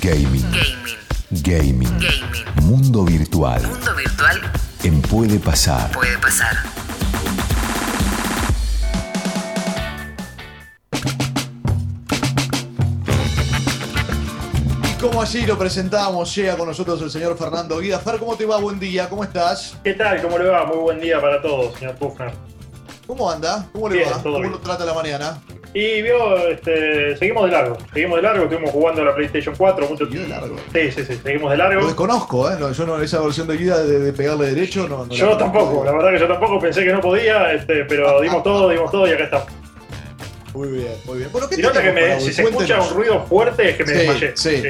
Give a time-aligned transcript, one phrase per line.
[0.00, 0.44] Gaming.
[0.50, 0.98] Gaming.
[1.42, 1.98] Gaming.
[1.98, 2.44] Gaming.
[2.66, 3.62] Mundo virtual.
[3.66, 4.40] Mundo virtual
[4.82, 5.90] En Puede Pasar.
[5.92, 6.56] puede pasar.
[14.90, 17.98] Y como allí lo presentamos, llega con nosotros el señor Fernando Guida.
[17.98, 18.58] Fer, ¿cómo te va?
[18.58, 19.76] Buen día, ¿cómo estás?
[19.82, 20.20] ¿Qué tal?
[20.22, 20.64] ¿Cómo le va?
[20.66, 22.32] Muy buen día para todos, señor Pufner.
[23.06, 23.66] ¿Cómo anda?
[23.72, 24.22] ¿Cómo le Bien, va?
[24.22, 24.52] ¿Cómo bien.
[24.52, 25.38] lo trata la mañana?
[25.78, 27.76] Y vio, este, seguimos de largo.
[27.92, 30.56] Seguimos de largo, estuvimos jugando a la PlayStation 4 mucho ¿Siguió de largo?
[30.72, 31.84] Sí, sí, sí, seguimos de Lo largo.
[31.86, 32.54] desconozco, ¿eh?
[32.58, 35.04] No, yo no, esa versión de Guida de, de pegarle derecho, no.
[35.04, 38.22] no Yo la- tampoco, la verdad que yo tampoco pensé que no podía, este, pero
[38.22, 39.48] dimos todo, dimos todo y acá estamos.
[40.54, 41.28] Muy bien, muy bien.
[41.30, 43.90] Bueno, ¿qué Y nota que me, si se escucha un ruido fuerte es que me
[43.92, 44.32] Sí, desmayé.
[44.34, 44.62] sí.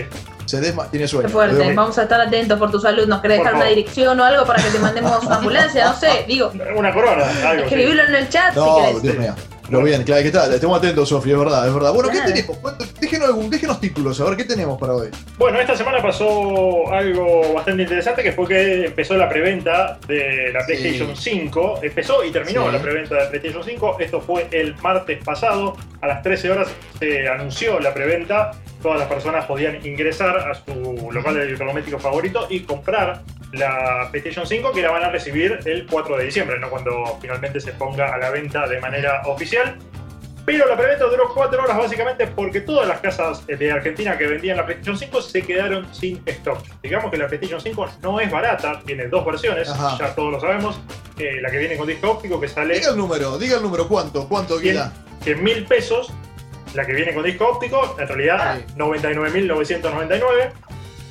[0.47, 1.27] Se desma tiene sueño.
[1.29, 3.07] Qué fuerte, Lo vamos a estar atentos por tu salud.
[3.07, 3.77] ¿Nos querés Por dejar una favor.
[3.77, 5.85] dirección o algo para que te mandemos ambulancia?
[5.87, 7.63] No sé, digo, Una corona, algo.
[7.69, 7.75] sí.
[7.75, 9.02] escribilo en el chat si No, querés.
[9.02, 9.35] Dios mío.
[9.69, 10.55] Pero bien, claro, que está.
[10.55, 11.93] Estemos atentos, Sofía, es verdad, es verdad.
[11.93, 12.59] Bueno, ¿qué tenemos?
[13.01, 15.09] Déjenos, algún, déjenos títulos, a ver qué tenemos para hoy.
[15.38, 20.60] Bueno, esta semana pasó algo bastante interesante que fue que empezó la preventa de la
[20.65, 20.66] Sí.
[20.76, 21.80] PlayStation 5.
[21.82, 22.73] Empezó y terminó Sí.
[22.73, 23.96] la preventa de la PlayStation 5.
[24.01, 25.76] Esto fue el martes pasado.
[26.01, 28.52] A las 13 horas se anunció la preventa.
[28.82, 33.23] Todas las personas podían ingresar a su local de electrodoméstico favorito y comprar
[33.57, 36.68] la PlayStation 5 que la van a recibir el 4 de diciembre, ¿no?
[36.71, 39.76] cuando finalmente se ponga a la venta de manera oficial.
[40.45, 44.57] Pero la preventa duró 4 horas básicamente porque todas las casas de Argentina que vendían
[44.57, 46.60] la PlayStation 5 se quedaron sin stock.
[46.82, 49.96] Digamos que la PlayStation 5 no es barata, tiene dos versiones, Ajá.
[49.98, 50.79] ya todos lo sabemos.
[51.18, 53.88] Eh, la que viene con disco óptico que sale Diga el número, diga el número,
[53.88, 54.29] ¿cuánto?
[54.29, 54.93] ¿Cuánto, Guida?
[55.23, 56.13] 100 mil pesos.
[56.74, 58.74] La que viene con disco óptico, en realidad Sí.
[58.76, 60.52] 99.999.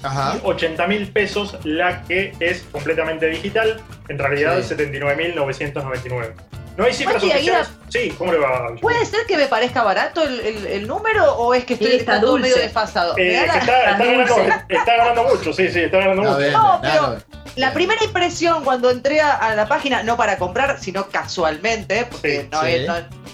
[0.06, 0.36] Ajá.
[0.38, 4.76] Y 80 mil pesos la que es completamente digital, en realidad Sí.
[4.76, 6.34] 79.999.
[6.78, 7.70] No hay cifras día, oficiales.
[7.88, 8.76] Sí, ¿cómo le va?
[8.82, 11.96] ¿Puede ser que me parezca barato el, el- el número o es que estoy Sí,
[11.98, 12.42] está dulce.
[12.50, 13.18] medio desfasado?
[13.18, 13.60] Eh, está, está
[13.92, 14.54] está ganando, dulce.
[14.68, 16.38] está ganando mucho, sí, sí, está ganando mucho.
[16.38, 17.18] bien, No, nada,
[17.56, 22.42] la primera impresión cuando entré a, a la página, no para comprar, sino casualmente, porque
[22.42, 22.94] Sí, no, sí, eh, no,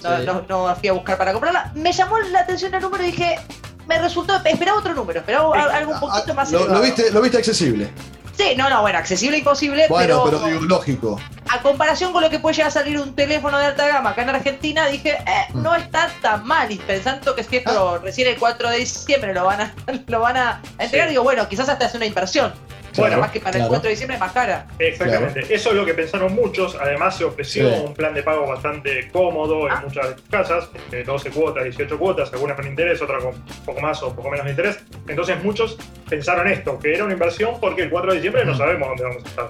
[0.09, 0.25] no- sí.
[0.27, 3.39] no- no fui a buscar para comprarla, me llamó la atención el número y dije,
[3.87, 5.75] me resultó, esperaba otro número, esperaba Sí.
[5.75, 7.89] algo un poquito Ah, más lo, viste, lo viste accesible.
[8.37, 11.19] Sí, no, no, bueno, accesible imposible, Bueno, pero, pero digo, lógico.
[11.49, 14.21] a comparación con lo que puede llegar a salir un teléfono de alta gama acá
[14.23, 15.61] en Argentina, dije, eh, Mm.
[15.61, 16.71] no está tan mal.
[16.71, 19.75] Y pensando que si esto recién el 4 de diciembre lo van a,
[20.07, 21.11] lo van a entregar, Sí.
[21.11, 22.53] digo, bueno, quizás hasta hace una inversión.
[22.97, 23.65] Bueno, más que para claro.
[23.65, 24.67] el 4 de diciembre es más cara.
[24.79, 26.75] Exactamente, eso es lo que pensaron muchos.
[26.79, 27.81] Además, se ofreció Sí.
[27.85, 29.81] un plan de pago bastante cómodo en Ah.
[29.85, 33.33] muchas de tus casas: este, 12 cuotas, 18 cuotas, algunas con interés, otras con
[33.65, 34.79] poco más o poco menos de interés.
[35.07, 35.77] Entonces, muchos
[36.09, 39.23] pensaron esto, que era una inversión porque el 4 de diciembre no sabemos dónde vamos
[39.23, 39.49] a estar.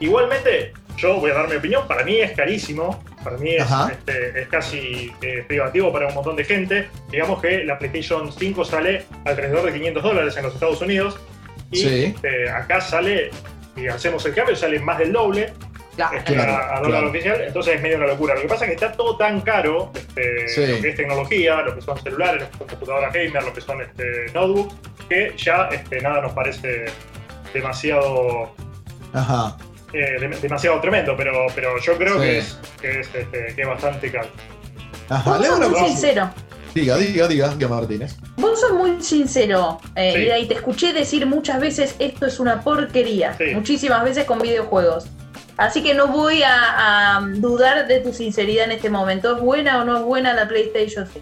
[0.00, 4.42] Igualmente, yo voy a dar mi opinión: para mí es carísimo, para mí es, este,
[4.42, 6.88] es casi eh, privativo para un montón de gente.
[7.10, 11.18] Digamos que la PlayStation 5 sale alrededor de 500 dólares en los Estados Unidos.
[11.72, 12.04] Y Sí.
[12.14, 13.30] este, acá sale,
[13.74, 15.52] si hacemos el cambio, sale más del doble
[15.96, 16.16] Claro.
[16.16, 17.08] este, Claro, a, a dólar claro.
[17.10, 18.34] oficial, entonces es medio una locura.
[18.34, 20.66] Lo que pasa es que está todo tan caro, este, Sí.
[20.66, 23.60] lo que es tecnología, lo que son celulares, lo que son computadoras gamer, lo que
[23.60, 24.74] son este, notebooks,
[25.08, 26.86] que ya este, nada nos parece
[27.52, 28.54] demasiado
[29.12, 29.56] Ajá.
[29.92, 32.20] eh, dem- demasiado tremendo, pero, pero yo creo Sí.
[32.20, 34.28] que es, que es, este, que es bastante caro.
[35.10, 35.38] Ajá.
[35.86, 36.30] Sincero.
[36.74, 38.16] Diga, diga, diga, diga Martínez.
[38.36, 40.44] Vos sos muy sincero, eh, Sí.
[40.44, 43.36] Y te escuché decir muchas veces esto es una porquería.
[43.36, 43.54] Sí.
[43.54, 45.06] Muchísimas veces con videojuegos.
[45.58, 49.36] Así que no voy a, a dudar de tu sinceridad en este momento.
[49.36, 51.20] ¿Es buena o no es buena la PlayStation 5?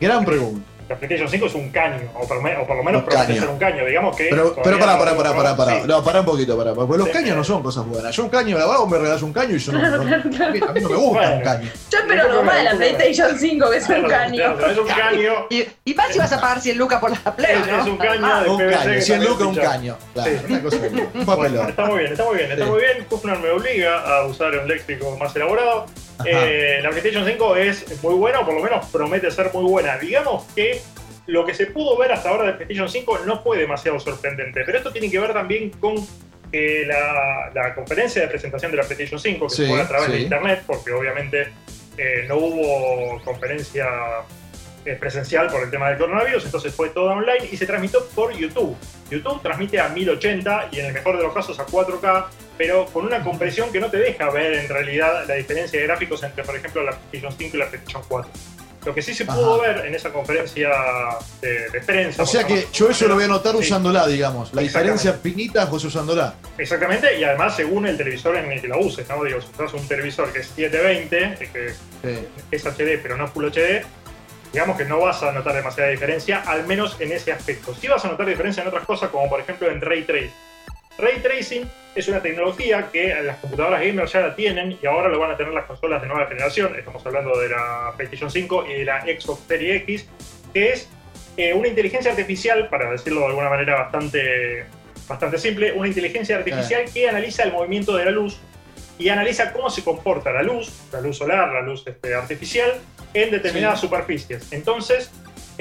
[0.00, 0.64] Gran pregunta.
[0.90, 3.48] La PlayStation 5 es un caño, o por, me- o por lo menos promete ser
[3.48, 4.26] un caño, digamos que.
[4.28, 5.80] Pero, pero pará, pará, pará, pará, pará.
[5.82, 5.86] sí.
[5.86, 6.74] No, pará un poquito, pará.
[6.74, 7.12] Porque los Sí.
[7.12, 8.16] caños no son cosas buenas.
[8.16, 9.78] Yo un caño, la vos me regalás un caño y yo no.
[9.78, 10.46] Claro, no- claro, claro.
[10.46, 11.36] A, mí, a mí no me gusta Bueno.
[11.36, 11.70] un caño.
[11.92, 14.58] Yo espero lo más la PlayStation 5, que es un caño.
[14.68, 15.32] Es un caño.
[15.50, 17.80] Y, y más si vas a pagar 100 lucas por la Play, Es- ¿no?
[17.82, 19.96] es un caño Ah, de Un PVC caño, que 100 también lucas, un caño.
[20.12, 20.44] Claro, Sí.
[20.52, 20.76] una cosa.
[20.76, 21.68] Un Bueno, papelón.
[21.68, 22.70] está muy bien, está muy bien, está Sí.
[22.72, 23.04] muy bien.
[23.08, 25.86] Kufner me obliga a usar un léxico más elaborado.
[26.24, 29.98] Eh, la PlayStation 5 es muy buena, o por lo menos promete ser muy buena.
[29.98, 30.80] Digamos que
[31.26, 34.78] lo que se pudo ver hasta ahora de PlayStation 5 no fue demasiado sorprendente, pero
[34.78, 35.94] esto tiene que ver también con
[36.50, 39.86] que la, la conferencia de presentación de la PlayStation 5, que Sí, se fue a
[39.86, 41.48] través de internet, porque obviamente
[41.96, 43.86] eh, no hubo conferencia
[44.84, 48.32] eh, presencial por el tema del coronavirus, entonces fue toda online y se transmitió por
[48.32, 48.76] YouTube.
[49.10, 52.26] YouTube transmite a 1080 y en el mejor de los casos a 4K,
[52.60, 56.22] pero con una compresión que no te deja ver en realidad la diferencia de gráficos
[56.22, 58.30] entre, por ejemplo, la PlayStation 5 y la PlayStation 4.
[58.84, 59.72] Lo que sí se pudo Ajá.
[59.76, 60.68] ver en esa conferencia
[61.40, 62.22] de, de prensa.
[62.22, 64.52] O sea que yo eso lo voy a notar sí, usándola, digamos.
[64.52, 66.34] La diferencia finita José usándola.
[66.58, 69.24] Exactamente, y además según el televisor en el que la uses, ¿no?
[69.24, 72.26] Digo, si usas un televisor que es 720, eh, que Sí.
[72.50, 73.86] es HD pero no Full HD,
[74.52, 77.74] digamos que no vas a notar demasiada diferencia, al menos en ese aspecto.
[77.74, 80.49] Sí vas a notar diferencia en otras cosas, como por ejemplo en Ray Tracing.
[81.00, 85.18] Ray Tracing es una tecnología que las computadoras gamers ya la tienen y ahora lo
[85.18, 86.74] van a tener las consolas de nueva generación.
[86.76, 90.08] Estamos hablando de la PlayStation 5 y de la Xbox Series X,
[90.52, 90.88] que es
[91.36, 94.66] eh, una inteligencia artificial, para decirlo de alguna manera bastante,
[95.08, 98.38] bastante simple, una inteligencia artificial que analiza el movimiento de la luz
[98.98, 102.72] y analiza cómo se comporta la luz, la luz solar, la luz este, artificial,
[103.14, 103.86] en determinadas Sí.
[103.86, 104.52] superficies.
[104.52, 105.10] Entonces,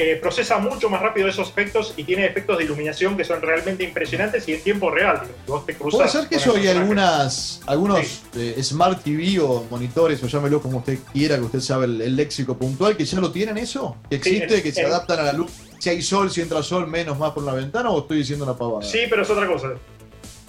[0.01, 3.84] eh, procesa mucho más rápido esos efectos y tiene efectos de iluminación que son realmente
[3.84, 5.24] impresionantes y en tiempo real.
[5.46, 10.28] vos te Puede ser que eso hay algunas, algunos eh, Smart TV o monitores, o
[10.28, 13.57] llámelo como usted quiera, que usted sabe el, el léxico puntual, que ya lo tienen
[13.57, 15.51] eso, que Sí, existe, que se adaptan a la luz.
[15.80, 18.56] Si hay sol, si entra sol, menos más por una ventana, o estoy diciendo una
[18.56, 18.81] pavada.
[18.84, 19.68] Sí, pero es otra cosa.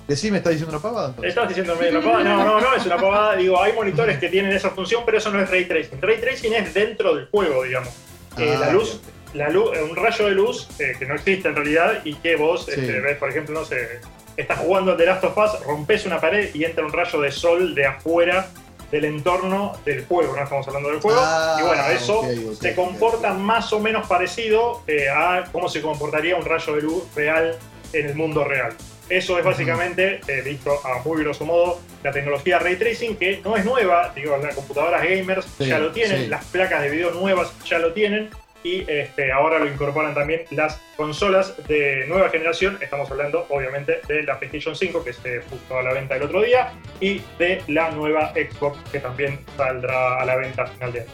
[0.06, 1.08] Decime, ¿está diciendo una pavada?
[1.08, 1.29] entonces?
[1.29, 2.25] Estás diciendo una pavada.
[2.25, 3.37] No, no, no, es una pavada.
[3.37, 6.00] Digo, hay monitores que tienen esa función, pero eso no es ray tracing.
[6.00, 7.91] Ray tracing es dentro del juego, digamos.
[8.38, 9.00] Eh, Ah, la luz,
[9.35, 12.65] la luz, un rayo de luz eh, que no existe en realidad y que vos
[12.67, 12.73] Sí.
[12.73, 14.00] este, ves, por ejemplo, no sé,
[14.37, 17.75] estás jugando The Last of Us, rompes una pared y entra un rayo de sol
[17.75, 18.49] de afuera
[18.91, 21.21] del entorno del juego, no estamos hablando del juego.
[21.23, 23.38] Ah, y bueno, eso ok, ok, se comporta ok.
[23.38, 27.56] más o menos parecido eh, a cómo se comportaría un rayo de luz real
[27.93, 28.73] en el mundo real.
[29.09, 33.56] Eso es básicamente, eh, visto a muy grosso modo, la tecnología Ray Tracing, que no
[33.56, 36.27] es nueva, digo, las computadoras gamers Sí, ya lo tienen, sí.
[36.29, 38.31] las placas de video nuevas ya lo tienen,
[38.62, 42.78] y este, ahora lo incorporan también las consolas de nueva generación.
[42.80, 46.42] Estamos hablando, obviamente, de la PlayStation 5, que se puso a la venta el otro
[46.42, 51.00] día, y de la nueva Xbox, que también saldrá a la venta a final de
[51.00, 51.10] año.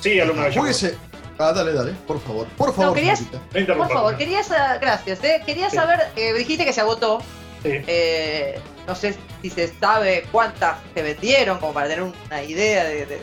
[0.00, 0.94] Sí, alumno de.
[1.40, 2.46] Ah, dale, dale, por favor.
[2.56, 3.20] Por favor, querías-.
[3.32, 3.92] No Por interrumpas.
[3.92, 5.22] favor, quería sa- gracias.
[5.22, 5.76] eh, Quería Sí.
[5.76, 7.20] saber, eh, dijiste que se agotó.
[7.62, 7.70] Sí.
[7.88, 13.04] eh, no sé si se sabe cuántas se vendieron, como para tener una idea de,
[13.04, 13.18] de-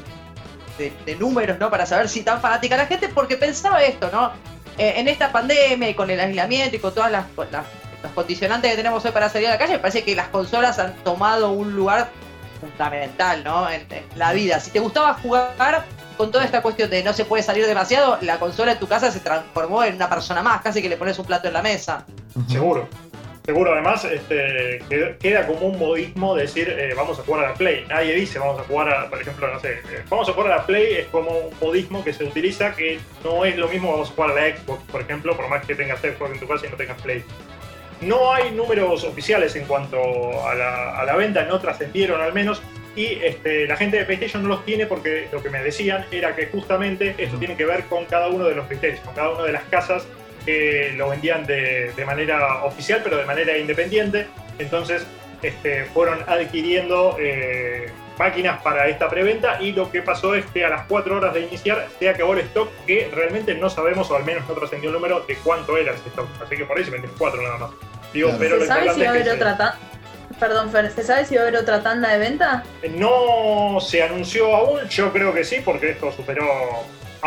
[0.77, 1.69] de- de números, ¿no?
[1.69, 4.31] Para saber si tan fanática la gente, porque pensaba esto, ¿no?
[4.77, 7.65] Eh, en esta pandemia y con el aislamiento y con todas las, las-
[8.03, 10.77] los condicionantes que tenemos hoy para salir a la calle, me parece que las consolas
[10.79, 12.09] han tomado un lugar
[12.59, 13.69] fundamental, ¿no?
[13.69, 14.59] En, en la vida.
[14.59, 15.85] Si te gustaba jugar
[16.17, 19.11] con toda esta cuestión de no se puede salir demasiado, la consola en tu casa
[19.11, 22.05] se transformó en una persona más, casi que le pones un plato en la mesa.
[22.49, 22.87] Seguro.
[23.45, 27.53] Seguro, además, este, que- queda como un modismo decir eh, vamos a jugar a la
[27.53, 27.85] Play.
[27.87, 30.55] Nadie dice vamos a jugar a, por ejemplo, no sé, eh, vamos a jugar a
[30.57, 34.09] la Play es como un modismo que se utiliza que no es lo mismo vamos
[34.09, 36.65] a jugar a la Xbox, por ejemplo, por más que tengas Xbox en tu casa
[36.65, 37.23] y no tengas Play.
[38.01, 39.99] No hay números oficiales en cuanto
[40.47, 42.61] a la, a la venta, no trascendieron al menos.
[42.95, 46.35] Y este, la gente de PlayStation no los tiene porque lo que me decían era
[46.35, 49.43] que justamente esto tiene que ver con cada uno de los retailers, con cada una
[49.43, 50.07] de las casas
[50.45, 54.27] que lo vendían de, de manera oficial, pero de manera independiente.
[54.59, 55.05] Entonces
[55.41, 60.69] este, fueron adquiriendo eh, máquinas para esta preventa y lo que pasó es que a
[60.69, 64.23] las 4 horas de iniciar se acabó el stock que realmente no sabemos, o al
[64.23, 66.27] menos no trascendió el número de cuánto era ese stock.
[66.41, 67.71] Así que por ahí se vendieron 4 nada más.
[68.13, 68.39] Digo, Claro.
[68.39, 69.77] pero lo ¿Se sabe si va a haber otra tanda?
[70.39, 72.63] Perdón, Fer, ¿se sabe si va a haber otra tanda de venta?
[72.91, 76.45] No se anunció aún, yo creo que sí, porque esto superó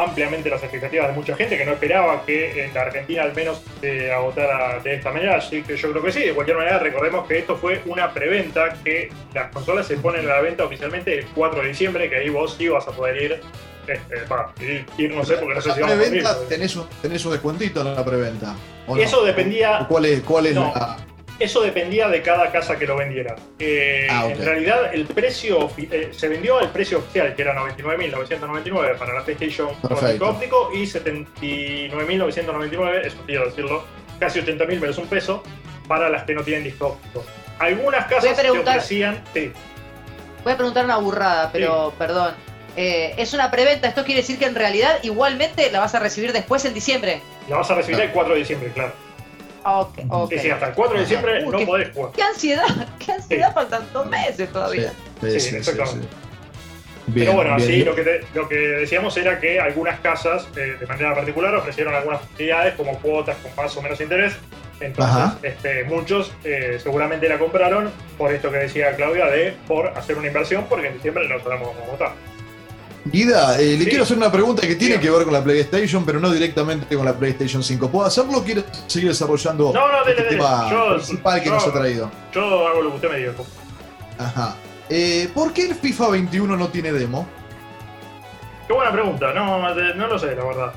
[0.05, 3.62] ampliamente las expectativas de mucha gente que no esperaba que en la Argentina al menos
[3.81, 6.21] se agotara de esta manera, así que yo creo que sí.
[6.21, 10.35] De cualquier manera, recordemos que esto fue una preventa, que las consolas se ponen a
[10.35, 13.41] la venta oficialmente el 4 de diciembre, que ahí vos sí vas a poder ir.
[13.87, 15.97] Este, va, ir, ir, no sé, porque no sé si vamos
[16.27, 18.55] a tenés un, tenés un descuentito en la preventa.
[18.87, 19.00] ¿o no?
[19.03, 20.73] Eso dependía- ¿Cuál es, cuál es No.
[20.75, 21.08] la.?
[21.38, 23.37] Eso dependía de cada casa que lo vendiera.
[23.61, 24.26] Eh, Ah.
[24.28, 29.23] En realidad, el precio eh, se vendió al precio oficial, que era 99.999 para la
[29.25, 33.85] PlayStation óptico óptico y 79.999, eso quiero decirlo,
[34.18, 35.42] casi 80.000 menos un peso,
[35.87, 37.25] para las que no tienen disco óptico.
[37.59, 39.23] Algunas casas te preguntar- ofrecían.
[39.33, 39.52] Sí,
[40.45, 42.33] Voy a preguntar una burrada, pero perdón.
[42.76, 46.33] Eh, es una preventa, esto quiere decir que en realidad igualmente la vas a recibir
[46.33, 47.21] después en diciembre.
[47.49, 48.92] la vas a recibir el 4 de diciembre, claro.
[49.65, 50.31] Ok, ok.
[50.33, 52.12] Sí, sí, hasta el 4 de diciembre Uy, no qué- podés jugar.
[52.12, 52.65] Qué ansiedad,
[53.05, 54.93] qué ansiedad, faltan dos meses todavía.
[55.21, 56.07] Sí, Sí, exactamente.
[57.11, 57.69] Bien, Pero bueno, bien.
[57.71, 61.55] así lo que, te- lo que decíamos era que algunas casas, eh, de manera particular,
[61.55, 64.35] ofrecieron algunas facilidades como cuotas con más o menos interés.
[64.81, 70.17] Entonces, este, muchos eh, seguramente la compraron por esto que decía Claudia, de por hacer
[70.19, 72.12] una inversión, porque en diciembre no sabemos cómo votar.
[73.05, 73.87] Guida, eh, le Sí.
[73.90, 77.05] quiero hacer una pregunta que tiene que ver con la PlayStation, pero no directamente con
[77.07, 77.88] la PlayStation 5.
[77.90, 80.37] ¿Puedo hacerlo o quiere seguir desarrollando No, no, dele, este dele.
[80.37, 82.11] tema Yo- principal que yo- nos ha traído?
[82.35, 83.33] Yo hago lo que usted me diga.
[84.19, 84.57] Ajá.
[84.90, 87.26] Eh, ¿Por qué el FIFA 21 no tiene demo?
[88.67, 90.73] Qué buena pregunta, no, no lo sé, la verdad.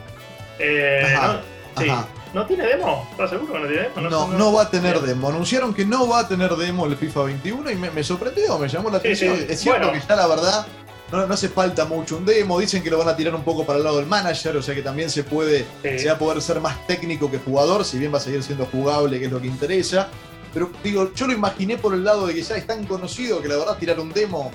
[0.60, 1.42] Eh, Ajá,
[1.76, 1.90] no, sí.
[1.90, 2.06] ajá.
[2.34, 3.06] ¿No tiene demo?
[3.12, 4.10] ¿Estás seguro que no tiene demo?
[4.10, 5.28] No, no va a tener demo.
[5.28, 8.70] Anunciaron que no va a tener demo el FIFA 21 y me, me sorprendió, me
[8.70, 9.36] llamó la Sí, atención.
[9.38, 9.46] sí.
[9.50, 10.00] Es cierto Bueno.
[10.02, 10.66] que ya la verdad
[11.12, 12.60] no, no hace falta mucho un demo.
[12.60, 14.74] Dicen que lo van a tirar un poco para el lado del manager, o sea
[14.76, 16.00] que también se puede, Sí.
[16.00, 18.66] se va a poder ser más técnico que jugador, si bien va a seguir siendo
[18.66, 20.08] jugable, que es lo que interesa.
[20.54, 23.48] Pero digo, yo lo imaginé por el lado de que ya es tan conocido que
[23.48, 24.52] la verdad tirar un demo.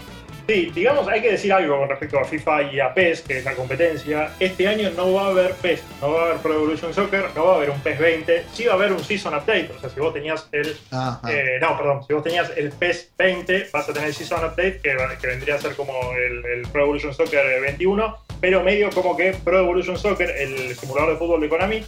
[0.47, 3.45] Sí, digamos, hay que decir algo con respecto a FIFA y a PES, que es
[3.45, 4.31] la competencia.
[4.39, 7.47] Este año no va a haber PES, no va a haber Pro Evolution Soccer, no
[7.47, 9.71] va a haber un PES 20, sí va a haber un Season Update.
[9.77, 10.77] O sea, si vos tenías el.
[10.93, 11.21] Ajá.
[11.33, 14.81] eh, no, perdón, si vos tenías el PES 20, vas a tener el Season Update,
[14.83, 14.95] que,
[15.27, 19.59] vendría a ser como el, el Pro Evolution Soccer 21, pero medio como que Pro
[19.59, 21.85] Evolution Soccer, el simulador de fútbol de Konami,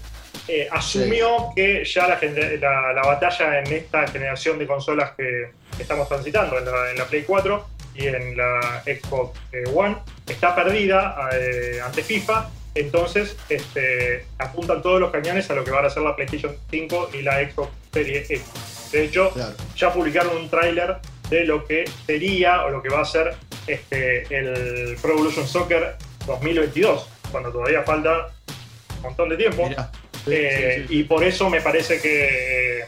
[0.48, 2.18] eh, asumió que ya la,
[2.60, 6.98] la- la batalla en esta generación de consolas que que estamos transitando, en la, en
[6.98, 7.64] la Play 4
[7.98, 12.50] y en la Xbox eh, One, está perdida eh, ante FIFA.
[12.74, 17.10] Entonces este, apuntan todos los cañones a lo que van a ser la PlayStation 5
[17.14, 18.42] y la Xbox Series X.
[18.92, 19.54] De hecho, Claro.
[19.76, 20.96] ya publicaron un tráiler
[21.28, 23.34] de lo que sería o lo que va a ser
[23.66, 28.28] este, el Pro Evolution Soccer 2022, cuando todavía falta
[28.96, 29.68] un montón de tiempo.
[29.68, 29.90] Mirá.
[30.24, 30.98] Sí, Eh, sí, sí.
[31.00, 32.80] Y por eso me parece que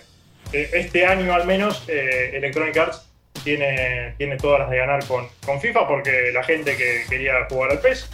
[0.53, 3.09] eh, este año al menos eh, Electronic Arts
[3.45, 7.73] tiene, tiene todas las de ganar con, con FIFA porque la gente que quería jugar
[7.73, 8.09] al PES,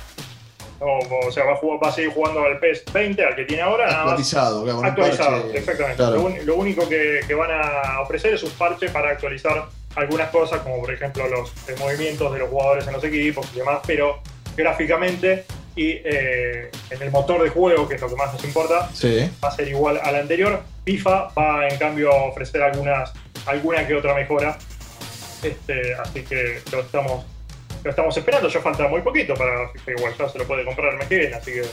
[0.81, 3.45] o, o sea, va a, jugar- va a seguir jugando al PES 20, al que
[3.45, 5.59] tiene ahora, nada más Actualizado, con un actualizado, parche.
[5.59, 5.97] exactamente.
[5.97, 6.17] Claro.
[6.17, 9.65] Lo, un- lo único que, que van a ofrecer es un parche para actualizar
[9.95, 13.59] algunas cosas, como por ejemplo los eh, movimientos de los jugadores en los equipos y
[13.59, 14.21] demás, pero
[14.55, 18.89] gráficamente y eh, en el motor de juego, que es lo que más nos importa,
[18.95, 19.31] Sí.
[19.43, 20.63] va a ser igual al anterior.
[20.85, 23.13] FIFA va en cambio a ofrecer algunas,
[23.47, 24.57] alguna que otra mejora.
[25.43, 27.25] Este, así que lo estamos,
[27.85, 28.49] lo estamos esperando.
[28.49, 31.19] Ya falta muy poquito para FIFA igual, ya se lo puede comprar el mes que
[31.19, 31.65] viene, así que.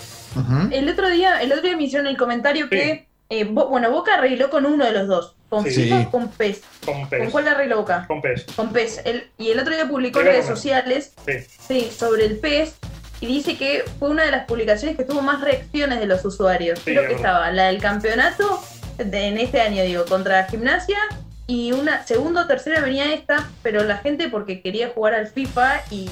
[0.78, 4.16] El otro día, el otro día me hicieron el comentario que eh, Bo- bueno, Boca
[4.16, 5.72] arregló con uno de los dos, con Sí.
[5.84, 6.06] FIFA Sí.
[6.08, 6.62] o con PES.
[6.86, 7.30] con ¿Con PES.
[7.32, 8.06] cuál arregló Boca?
[8.08, 9.02] Con PES, Con PES.
[9.06, 11.34] El- y el otro día publicó en redes sociales sí.
[11.68, 12.76] sí, sobre el PES
[13.22, 16.78] y dice que fue una de las publicaciones que tuvo más reacciones de los usuarios.
[16.80, 17.26] Sí, Creo es que verdad.
[17.32, 18.62] estaba la del campeonato
[18.98, 21.00] de- en este año, digo, contra Gimnasia
[21.48, 25.82] y una segunda o tercera venía esta, pero la gente porque quería jugar al FIFA
[25.92, 26.10] y,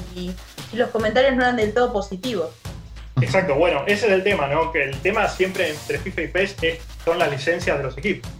[0.74, 2.50] los comentarios no eran del todo positivos.
[3.20, 4.72] Exacto, bueno, ese es el tema, ¿no?
[4.72, 8.30] Que el tema siempre entre FIFA y PES es- son las licencias de los equipos.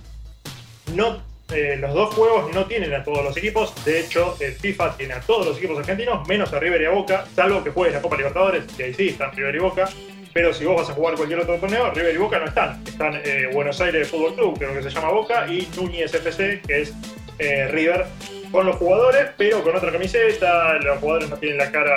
[0.94, 1.22] No,
[1.52, 5.12] eh, los dos juegos no tienen a todos los equipos, de hecho, el FIFA tiene
[5.12, 8.00] a todos los equipos argentinos, menos a River y a Boca, salvo que juegues la
[8.00, 9.90] Copa Libertadores, que ahí sí están River y Boca,
[10.32, 12.82] pero si vos vas a jugar cualquier otro torneo, River y Boca no están.
[12.86, 16.82] Están eh, Buenos Aires Fútbol Club, creo que se llama Boca, y Núñez FC, que
[16.82, 16.94] es
[17.38, 18.04] eh, River,
[18.50, 20.74] con los jugadores, pero con otra camiseta.
[20.78, 21.96] Los jugadores no tienen la cara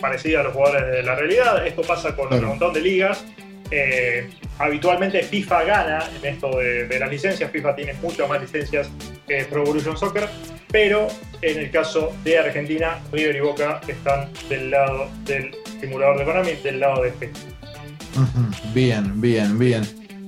[0.00, 1.66] parecida a los jugadores de la realidad.
[1.66, 2.42] Esto pasa con Claro.
[2.44, 3.24] un montón de ligas.
[3.70, 7.50] Eh, habitualmente FIFA gana en esto de, de las licencias.
[7.50, 8.90] FIFA tiene muchas más licencias
[9.26, 10.26] que Pro Evolution Soccer,
[10.70, 11.08] pero
[11.42, 16.52] en el caso de Argentina, River y Boca están del lado del simulador de Konami,
[16.62, 17.12] del lado de.
[18.74, 19.82] Bien, bien, bien.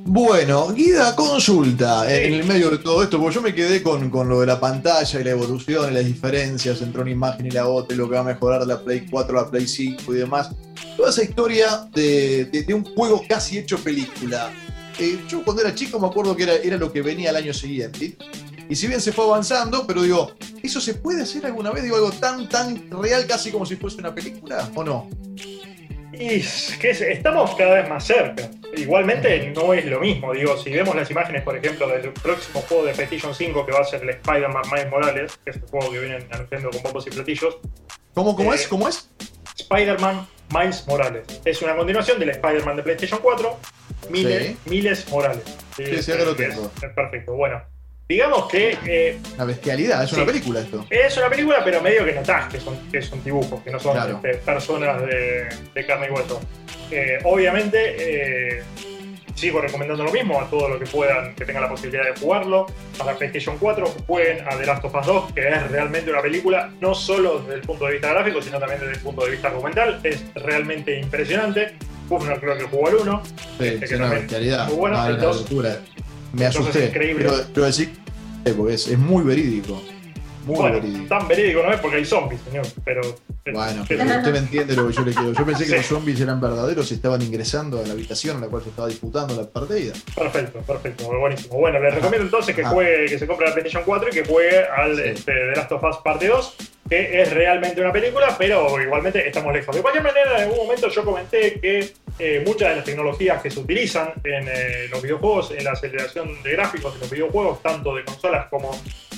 [0.04, 2.14] Bueno, Guida, consulta Sí.
[2.24, 4.58] en el medio de todo esto, porque yo me quedé con, con lo de la
[4.58, 8.08] pantalla y la evolución y las diferencias entre una imagen y la otra, y lo
[8.08, 10.50] que va a mejorar la Play 4, la Play 5 y demás.
[10.96, 14.50] Toda esa historia de, de- de un juego casi hecho película.
[14.98, 17.52] Eh, yo cuando era chico me acuerdo que era, era lo que venía al año
[17.52, 18.16] siguiente.
[18.70, 21.82] Y si bien se fue avanzando, pero digo, ¿eso se puede hacer alguna vez?
[21.82, 25.10] Digo, algo tan, tan real casi como si fuese una película, ¿o no?
[26.12, 26.40] Y
[26.78, 28.48] que es- estamos cada vez más cerca.
[28.76, 32.84] Igualmente no es lo mismo, digo, si vemos las imágenes, por ejemplo, del próximo juego
[32.84, 35.90] de PlayStation 5 que va a ser el Spider-Man Miles Morales, que es el juego
[35.90, 37.56] que vienen anunciando con bombos y platillos,
[38.14, 38.68] ¿Cómo, cómo Eh, es?
[38.68, 39.08] ¿Cómo es?
[39.56, 41.24] Spider-Man Miles Morales.
[41.44, 43.58] Es una continuación del Spider-Man de PlayStation 4,
[44.10, 44.56] Miles, Sí.
[44.66, 45.42] Miles Morales.
[45.76, 46.70] Sí, sí, acá lo Es- tengo.
[46.94, 47.62] perfecto, bueno.
[48.10, 50.84] Digamos que eh, Una bestialidad, es una película esto.
[50.90, 53.92] es una película, pero medio que notás que son, que son dibujos, que no son
[53.92, 54.16] Claro.
[54.16, 56.40] este, personas de, de carne y hueso.
[56.90, 57.78] Eh, obviamente,
[58.58, 58.62] eh,
[59.36, 62.66] sigo recomendando lo mismo a todos los que puedan, que tengan la posibilidad de jugarlo.
[62.98, 66.68] Para PlayStation 4, jueguen a The Last of Us 2, que es realmente una película,
[66.80, 69.46] no solo desde el punto de vista gráfico, sino también desde el punto de vista
[69.46, 70.00] argumental.
[70.02, 71.74] Es realmente impresionante.
[72.08, 73.22] Kufner creo que jugó al 1.
[73.24, 74.66] Sí, Este, es una bestialidad.
[74.66, 75.78] muy bueno, Ah, el locura.
[76.32, 76.84] Me asusté.
[76.84, 77.24] es increíble.
[77.28, 77.90] Pero, pero decir,
[78.56, 79.82] porque es, es muy verídico.
[80.46, 81.06] Muy bueno, verídico.
[81.06, 83.02] tan verídico no es porque hay zombies, señor, pero...
[83.52, 85.32] Bueno, pero- usted me entiende lo que yo le quiero.
[85.32, 85.76] Yo pensé que Sí.
[85.76, 88.88] los zombies eran verdaderos y estaban ingresando a la habitación en la cual se estaba
[88.88, 89.92] disputando la partida.
[90.14, 91.56] Perfecto, perfecto, buenísimo.
[91.58, 92.70] Bueno, les recomiendo entonces que Ajá.
[92.70, 95.02] juegue, que se compre la PlayStation 4 y que juegue al Sí.
[95.04, 96.54] este, The Last of Us Parte 2,
[96.88, 99.76] que es realmente una película, pero igualmente estamos lejos.
[99.76, 103.50] De cualquier manera, en algún momento yo comenté que eh, muchas de las tecnologías que
[103.50, 107.94] se utilizan en eh, los videojuegos, en la aceleración de gráficos de los videojuegos, tanto
[107.94, 108.70] de consolas como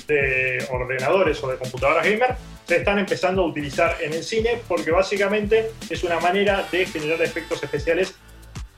[0.07, 2.35] de ordenadores o de computadoras gamer
[2.67, 7.21] se están empezando a utilizar en el cine porque básicamente es una manera de generar
[7.21, 8.15] efectos especiales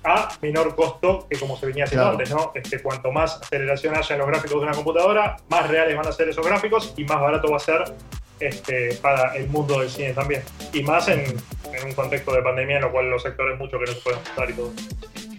[0.03, 2.17] a menor costo que como se venía haciendo Claro.
[2.17, 2.51] antes, ¿no?
[2.53, 6.11] Este, cuanto más aceleración haya en los gráficos de una computadora, más reales van a
[6.11, 7.83] ser esos gráficos y más barato va a ser
[8.39, 10.43] este, para el mundo del cine también.
[10.73, 13.85] Y más en, en un contexto de pandemia en lo cual los sectores mucho que
[13.85, 14.73] no se pueden ajustar y todo.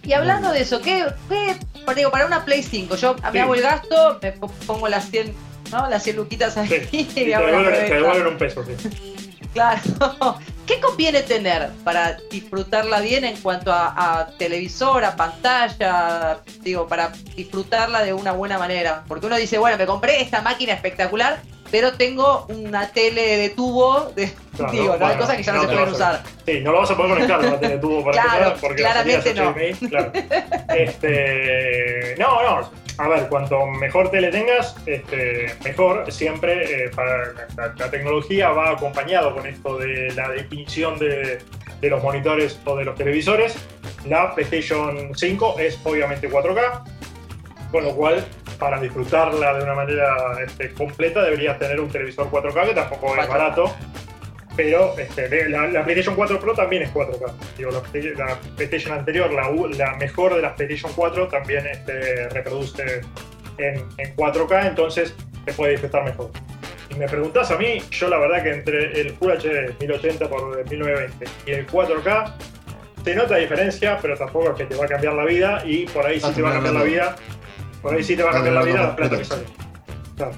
[0.03, 1.55] Y hablando de eso, ¿qué, qué
[1.95, 2.95] digo, para una Play 5?
[2.95, 3.37] Yo me Sí.
[3.39, 5.33] hago el gasto, me po- pongo las 100,
[5.71, 5.89] ¿no?
[5.89, 6.87] Las 100 luquitas ahí Sí.
[6.91, 7.95] y Y te hago la devuelven, te preventa.
[7.95, 9.13] devuelven un peso, sí.
[9.53, 9.81] Claro.
[10.67, 16.41] ¿Qué conviene tener para disfrutarla bien en cuanto a, a televisor, a pantalla?
[16.61, 19.03] Digo, para disfrutarla de una buena manera.
[19.07, 21.39] Porque uno dice, bueno, me compré esta máquina espectacular,
[21.71, 24.11] pero tengo una tele de tubo.
[24.15, 26.23] De, Claro, digo, no hay cosas que ya no, no se pueden usar.
[26.45, 29.33] Sí, no lo vas a poder conectar no tiene tubo para Claro, empezar, porque claramente
[29.35, 29.51] no.
[29.53, 30.11] HDMI, claro.
[30.75, 32.71] Este, no, no.
[32.97, 36.11] A ver, cuanto mejor tele tengas, este, mejor.
[36.11, 41.39] Siempre eh, para la, la tecnología va acompañado con esto de la definición de,
[41.79, 43.55] de los monitores o de los televisores.
[44.07, 46.83] La PlayStation 5 es obviamente 4K,
[47.71, 48.25] con lo cual
[48.59, 53.21] para disfrutarla de una manera este, completa deberías tener un televisor 4K que tampoco es
[53.25, 53.29] 4K.
[53.29, 53.75] barato.
[54.55, 57.31] Pero este, la, la PlayStation 4 Pro también es 4K.
[57.57, 63.01] Digo, la, Play- la PlayStation anterior, la, mejor de las PlayStation 4, también este, reproduce
[63.59, 65.13] en, en 4K, entonces
[65.45, 66.31] te puede disfrutar mejor.
[66.89, 70.67] Y me preguntás a mí, yo la verdad que entre el Full HD 1080 por
[70.67, 72.33] 1920 y el 4K,
[73.03, 76.05] se nota diferencia, pero tampoco es que te va a cambiar la vida y por
[76.05, 77.15] ahí sí te va a cambiar la vida.
[77.81, 79.43] Por ahí sí te va a Ah, cambiar la vida la plata que sale.
[80.15, 80.31] Claro.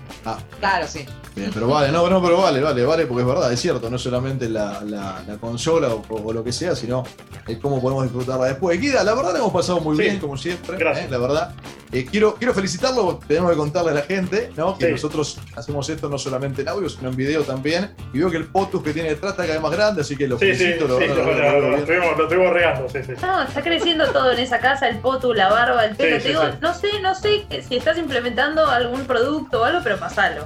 [0.60, 1.06] Claro, sí.
[1.40, 3.98] Bien, pero vale, no, no, pero vale, vale, vale, porque es verdad, es cierto, no
[3.98, 7.04] solamente la, la- la consola o, o lo que sea, sino
[7.48, 8.80] el cómo podemos disfrutarla después.
[8.80, 10.04] Kida, la verdad la hemos pasado muy Sí.
[10.04, 11.06] bien, como siempre, Gracias.
[11.06, 11.10] ¿eh?
[11.12, 11.54] la verdad.
[11.92, 14.78] Eh, quiero, quiero felicitarlo, tenemos que contarle a la gente, ¿no?
[14.78, 14.92] Que Sí.
[14.92, 17.96] nosotros hacemos esto no solamente en audio, sino en video también.
[18.14, 20.28] Y veo que el potus que tiene detrás está cada vez más grande, así que
[20.28, 22.90] lo Sí, felicito, lo, lo, lo- lo- lo- lo- lo lo- estuvimos, lo estuvimos regando,
[22.90, 23.14] sí, sí.
[23.22, 26.18] No, está creciendo todo en esa casa, el potu, la barba, el pelo.
[26.18, 26.58] Sí, Te sí, digo, sí.
[26.62, 30.44] no sé, no sé si estás implementando algún producto o algo, pero pasalo.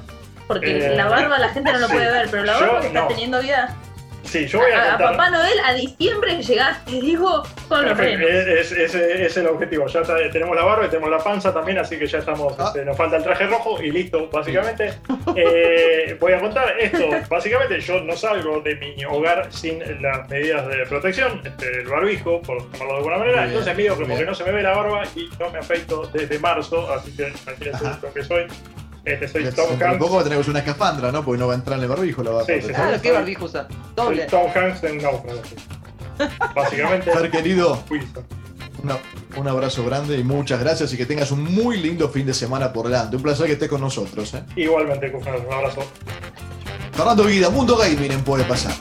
[0.48, 1.94] Porque Eh, la barba la gente no lo sí.
[1.94, 3.08] puede ver, pero la Yo barba que está no.
[3.08, 3.76] teniendo vida.
[4.24, 5.12] Sí, yo voy a A, a contar.
[5.12, 8.28] Papá Noel a diciembre llegaste, digo, con los frenos.
[8.28, 9.86] es, es- es el objetivo.
[9.86, 12.56] Ya está- tenemos la barba y tenemos la panza también, así que ya estamos.
[12.58, 12.66] Ah.
[12.68, 14.94] este, nos falta el traje rojo y listo, básicamente.
[15.36, 17.06] Eh, voy a contar esto.
[17.30, 22.42] Básicamente, yo no salgo de mi hogar sin las medidas de protección, este, el barbijo,
[22.42, 23.38] por llamarlo de alguna manera.
[23.46, 26.08] Bien, Entonces, muy como que no se me ve la barba y no me afeito
[26.14, 28.48] desde marzo, así que imagínense lo que soy.
[29.06, 29.98] Este, soy Tom Hanks.
[29.98, 31.26] poco tenemos una escafandra, ¿no?
[31.26, 32.46] Porque no va a entrar en el barbijo la barba.
[32.46, 33.68] Sí, sí, pero- Claro, qué barbijo usa.
[33.70, 34.26] Soy Doble.
[34.28, 35.42] Tom Hanks en náufrago.
[36.56, 37.84] Básicamente, Fer, querido,
[38.84, 38.98] una-
[39.36, 42.72] un abrazo grande y muchas gracias y que tengas un muy lindo fin de semana
[42.72, 43.16] por delante.
[43.18, 44.34] Un placer que estés con nosotros.
[44.36, 44.44] ¿eh?
[44.56, 45.82] Igualmente, Kufner, un abrazo.
[46.94, 48.74] Fernando Guida, Mundo Gaming en Puede Pasar.